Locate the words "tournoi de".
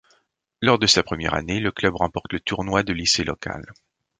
2.39-2.91